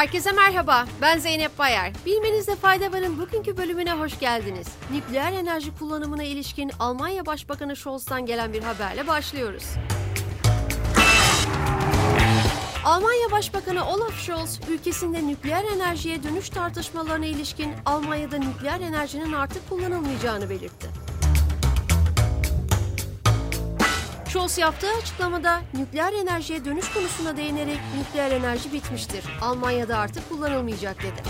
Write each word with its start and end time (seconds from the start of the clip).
Herkese 0.00 0.32
merhaba, 0.32 0.86
ben 1.00 1.18
Zeynep 1.18 1.58
Bayar. 1.58 1.92
Bilmenizde 2.06 2.56
fayda 2.56 2.92
varın 2.92 3.18
bugünkü 3.18 3.56
bölümüne 3.56 3.92
hoş 3.92 4.18
geldiniz. 4.18 4.66
Nükleer 4.92 5.32
enerji 5.32 5.78
kullanımına 5.78 6.22
ilişkin 6.22 6.72
Almanya 6.78 7.26
Başbakanı 7.26 7.76
Scholz'tan 7.76 8.26
gelen 8.26 8.52
bir 8.52 8.62
haberle 8.62 9.06
başlıyoruz. 9.06 9.64
Almanya 12.84 13.30
Başbakanı 13.30 13.88
Olaf 13.88 14.14
Scholz, 14.14 14.60
ülkesinde 14.70 15.26
nükleer 15.26 15.64
enerjiye 15.64 16.22
dönüş 16.22 16.50
tartışmalarına 16.50 17.26
ilişkin 17.26 17.72
Almanya'da 17.86 18.38
nükleer 18.38 18.80
enerjinin 18.80 19.32
artık 19.32 19.68
kullanılmayacağını 19.68 20.50
belirtti. 20.50 20.88
Scholz 24.30 24.58
yaptığı 24.58 24.90
açıklamada 25.02 25.60
nükleer 25.74 26.12
enerjiye 26.12 26.64
dönüş 26.64 26.92
konusuna 26.92 27.36
değinerek 27.36 27.78
nükleer 27.98 28.30
enerji 28.30 28.72
bitmiştir. 28.72 29.24
Almanya'da 29.42 29.98
artık 29.98 30.28
kullanılmayacak 30.28 30.96
dedi. 30.98 31.22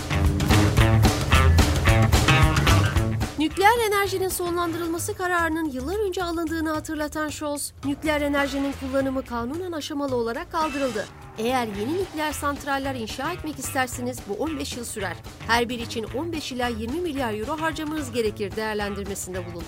Nükleer 3.39 3.79
enerjinin 3.89 4.29
sonlandırılması 4.29 5.15
kararının 5.15 5.71
yıllar 5.71 6.07
önce 6.07 6.25
alındığını 6.25 6.71
hatırlatan 6.71 7.29
Scholz, 7.29 7.73
nükleer 7.85 8.21
enerjinin 8.21 8.75
kullanımı 8.81 9.25
kanunen 9.25 9.73
aşamalı 9.73 10.17
olarak 10.17 10.53
kaldırıldı. 10.53 11.07
Eğer 11.39 11.67
yeni 11.81 11.95
nükleer 11.99 12.33
santraller 12.33 12.95
inşa 12.95 13.33
etmek 13.33 13.59
isterseniz 13.59 14.19
bu 14.29 14.35
15 14.35 14.77
yıl 14.77 14.85
sürer. 14.85 15.17
Her 15.47 15.69
bir 15.69 15.79
için 15.79 16.07
15 16.19 16.53
ila 16.53 16.69
20 16.69 17.01
milyar 17.01 17.35
euro 17.35 17.61
harcamanız 17.61 18.13
gerekir 18.13 18.57
değerlendirmesinde 18.57 19.47
bulundu. 19.47 19.67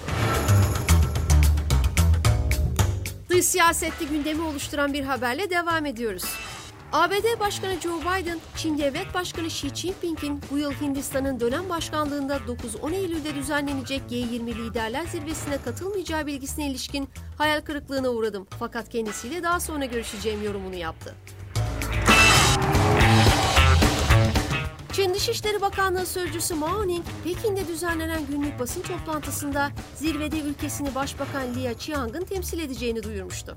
Dış 3.32 3.44
siyasette 3.44 4.04
gündemi 4.04 4.42
oluşturan 4.42 4.92
bir 4.92 5.04
haberle 5.04 5.50
devam 5.50 5.86
ediyoruz. 5.86 6.24
ABD 6.92 7.40
Başkanı 7.40 7.80
Joe 7.80 8.00
Biden, 8.00 8.38
Çin 8.56 8.78
Devlet 8.78 9.14
Başkanı 9.14 9.46
Xi 9.46 9.74
Jinping'in 9.74 10.40
bu 10.50 10.58
yıl 10.58 10.72
Hindistan'ın 10.72 11.40
dönem 11.40 11.68
başkanlığında 11.68 12.36
9-10 12.36 12.94
Eylül'de 12.94 13.34
düzenlenecek 13.34 14.02
G20 14.10 14.46
Liderler 14.46 15.06
Zirvesi'ne 15.06 15.62
katılmayacağı 15.64 16.26
bilgisine 16.26 16.70
ilişkin 16.70 17.08
hayal 17.38 17.60
kırıklığına 17.60 18.08
uğradım. 18.08 18.46
Fakat 18.58 18.88
kendisiyle 18.88 19.42
daha 19.42 19.60
sonra 19.60 19.84
görüşeceğim 19.84 20.42
yorumunu 20.42 20.76
yaptı. 20.76 21.14
Çin 24.92 25.14
Dışişleri 25.14 25.60
Bakanlığı 25.60 26.06
Sözcüsü 26.06 26.54
Mao 26.54 26.86
Ning, 26.88 27.04
Pekin'de 27.24 27.68
düzenlenen 27.68 28.26
günlük 28.26 28.58
basın 28.58 28.82
toplantısında 28.82 29.70
zirvede 29.96 30.40
ülkesini 30.40 30.94
Başbakan 30.94 31.54
Li 31.54 31.74
Qiang'ın 31.74 32.24
temsil 32.24 32.58
edeceğini 32.58 33.02
duyurmuştu. 33.02 33.54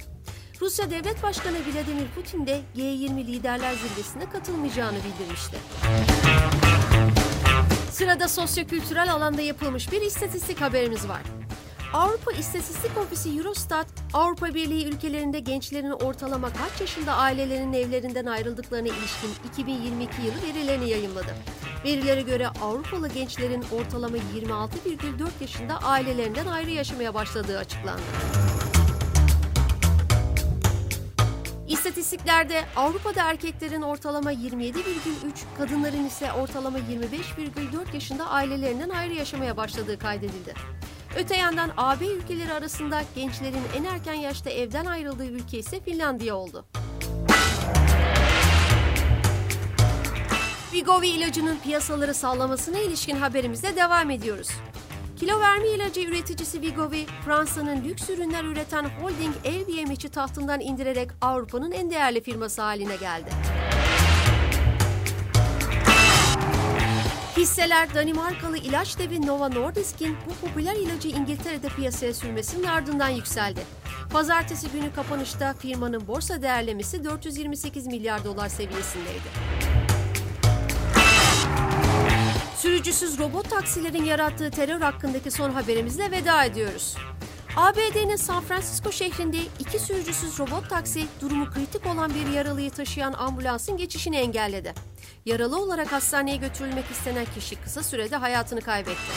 Rusya 0.62 0.90
Devlet 0.90 1.24
Başkanı 1.24 1.56
Vladimir 1.56 2.08
Putin 2.16 2.48
de 2.48 2.62
G20 2.78 3.28
Liderler 3.28 3.74
Zirvesi'ne 3.74 4.30
katılmayacağını 4.30 4.98
bildirmişti. 4.98 5.58
Sırada 7.92 8.28
sosyokültürel 8.28 9.14
alanda 9.14 9.42
yapılmış 9.42 9.92
bir 9.92 10.02
istatistik 10.02 10.62
haberimiz 10.62 11.08
var. 11.10 11.22
Avrupa 11.94 12.32
İstatistik 12.32 12.98
Ofisi 12.98 13.38
Eurostat, 13.38 13.88
Avrupa 14.14 14.54
Birliği 14.54 14.86
ülkelerinde 14.86 15.40
gençlerin 15.40 15.92
ortalama 15.92 16.50
kaç 16.54 16.82
yaşında 16.82 17.14
ailelerinin 17.14 17.74
evlerinden 17.74 18.26
ayrıldıklarına 18.26 18.88
ilişkin 18.88 19.30
2022 19.52 20.22
yılı 20.22 20.42
verilerini 20.42 20.90
yayımladı. 20.90 21.36
Verilere 21.86 22.22
göre 22.22 22.48
Avrupalı 22.48 23.08
gençlerin 23.08 23.64
ortalama 23.72 24.18
26,4 24.18 25.30
yaşında 25.42 25.78
ailelerinden 25.78 26.46
ayrı 26.46 26.72
yaşamaya 26.72 27.14
başladığı 27.14 27.58
açıklandı. 27.58 28.02
İstatistiklerde 31.68 32.64
Avrupa'da 32.76 33.30
erkeklerin 33.30 33.82
ortalama 33.82 34.34
27,3, 34.34 34.74
kadınların 35.58 36.06
ise 36.06 36.34
ortalama 36.34 36.80
25,4 36.80 37.94
yaşında 37.94 38.30
ailelerinden 38.30 38.90
ayrı 38.90 39.14
yaşamaya 39.14 39.58
başladığı 39.58 40.00
kaydedildi. 40.00 40.54
Öte 41.16 41.36
yandan 41.36 41.72
AB 41.78 42.06
ülkeleri 42.08 42.54
arasında 42.54 43.04
gençlerin 43.16 43.64
en 43.78 43.84
erken 43.84 44.14
yaşta 44.14 44.50
evden 44.50 44.86
ayrıldığı 44.86 45.26
ülke 45.26 45.58
ise 45.58 45.80
Finlandiya 45.80 46.36
oldu. 46.36 46.66
Vigovi 50.74 51.08
ilacının 51.08 51.58
piyasaları 51.64 52.14
sallamasına 52.14 52.80
ilişkin 52.80 53.16
haberimizle 53.16 53.76
devam 53.76 54.10
ediyoruz. 54.10 54.50
Kilo 55.20 55.40
verme 55.40 55.68
ilacı 55.68 56.02
üreticisi 56.02 56.62
Vigovi, 56.62 57.06
Fransa'nın 57.26 57.84
lüks 57.84 58.10
ürünler 58.10 58.44
üreten 58.44 58.84
holding 58.84 59.36
LVMH'i 59.46 60.10
tahtından 60.10 60.60
indirerek 60.60 61.10
Avrupa'nın 61.22 61.72
en 61.72 61.92
değerli 61.92 62.22
firması 62.24 62.62
haline 62.62 62.96
geldi. 62.96 63.30
Hisseler 67.38 67.94
Danimarkalı 67.94 68.58
ilaç 68.58 69.00
devi 69.00 69.28
Nova 69.28 69.50
Nordisk'in 69.50 70.18
bu 70.30 70.48
popüler 70.48 70.76
ilacı 70.76 71.08
İngiltere'de 71.08 71.68
piyasaya 71.68 72.14
sürmesinin 72.14 72.64
ardından 72.64 73.10
yükseldi. 73.10 73.60
Pazartesi 74.10 74.68
günü 74.70 74.94
kapanışta 74.94 75.54
firmanın 75.54 76.08
borsa 76.08 76.42
değerlemesi 76.42 77.04
428 77.04 77.88
milyar 77.88 78.24
dolar 78.24 78.50
seviyesindeydi. 78.50 79.30
Sürücüsüz 82.58 83.20
robot 83.20 83.50
taksilerin 83.50 84.04
yarattığı 84.04 84.52
terör 84.52 84.82
hakkındaki 84.82 85.32
son 85.32 85.52
haberimizle 85.52 86.12
veda 86.12 86.46
ediyoruz. 86.46 86.96
ABD'nin 87.56 88.16
San 88.16 88.44
Francisco 88.44 88.92
şehrinde 88.92 89.38
iki 89.60 89.80
sürücüsüz 89.80 90.40
robot 90.40 90.70
taksi 90.70 91.06
durumu 91.22 91.52
kritik 91.52 91.86
olan 91.86 92.12
bir 92.16 92.34
yaralıyı 92.34 92.72
taşıyan 92.72 93.14
ambulansın 93.14 93.78
geçişini 93.78 94.18
engelledi. 94.18 94.74
Yaralı 95.26 95.62
olarak 95.62 95.92
hastaneye 95.92 96.38
götürülmek 96.38 96.86
istenen 96.92 97.26
kişi 97.36 97.56
kısa 97.56 97.84
sürede 97.84 98.16
hayatını 98.16 98.62
kaybetti. 98.62 99.12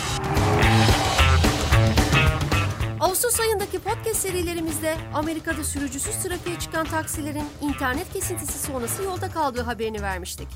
Ağustos 3.00 3.40
ayındaki 3.40 3.78
podcast 3.78 4.16
serilerimizde 4.20 4.96
Amerika'da 5.14 5.64
sürücüsüz 5.64 6.16
trafiğe 6.16 6.58
çıkan 6.58 6.86
taksilerin 6.86 7.44
internet 7.60 8.12
kesintisi 8.12 8.58
sonrası 8.58 9.02
yolda 9.02 9.30
kaldığı 9.30 9.62
haberini 9.62 10.02
vermiştik. 10.02 10.48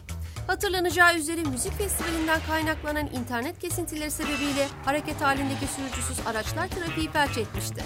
Hatırlanacağı 0.52 1.16
üzere 1.16 1.42
müzik 1.42 1.72
festivalinden 1.72 2.40
kaynaklanan 2.46 3.06
internet 3.06 3.58
kesintileri 3.58 4.10
sebebiyle 4.10 4.68
hareket 4.84 5.20
halindeki 5.20 5.66
sürücüsüz 5.66 6.26
araçlar 6.26 6.68
trafiği 6.68 7.10
felç 7.10 7.38
etmişti. 7.38 7.84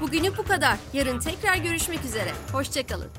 Bugünlük 0.00 0.38
bu 0.38 0.42
kadar. 0.42 0.76
Yarın 0.92 1.20
tekrar 1.20 1.56
görüşmek 1.56 2.04
üzere. 2.04 2.32
Hoşçakalın. 2.52 3.10